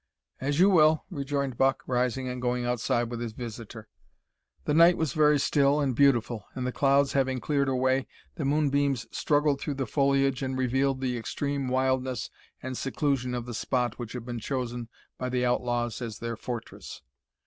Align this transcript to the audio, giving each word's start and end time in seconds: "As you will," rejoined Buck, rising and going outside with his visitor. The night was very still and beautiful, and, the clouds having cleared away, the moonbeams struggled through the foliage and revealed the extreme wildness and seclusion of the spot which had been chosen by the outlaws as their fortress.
"As 0.39 0.59
you 0.59 0.71
will," 0.71 1.05
rejoined 1.11 1.59
Buck, 1.59 1.83
rising 1.85 2.27
and 2.27 2.41
going 2.41 2.65
outside 2.65 3.11
with 3.11 3.19
his 3.19 3.33
visitor. 3.33 3.87
The 4.65 4.73
night 4.73 4.97
was 4.97 5.13
very 5.13 5.37
still 5.37 5.79
and 5.79 5.95
beautiful, 5.95 6.47
and, 6.55 6.65
the 6.65 6.71
clouds 6.71 7.13
having 7.13 7.39
cleared 7.39 7.69
away, 7.69 8.07
the 8.33 8.43
moonbeams 8.43 9.05
struggled 9.15 9.61
through 9.61 9.75
the 9.75 9.85
foliage 9.85 10.41
and 10.41 10.57
revealed 10.57 11.01
the 11.01 11.19
extreme 11.19 11.67
wildness 11.67 12.31
and 12.63 12.75
seclusion 12.75 13.35
of 13.35 13.45
the 13.45 13.53
spot 13.53 13.99
which 13.99 14.13
had 14.13 14.25
been 14.25 14.39
chosen 14.39 14.89
by 15.19 15.29
the 15.29 15.45
outlaws 15.45 16.01
as 16.01 16.17
their 16.17 16.35
fortress. 16.35 17.03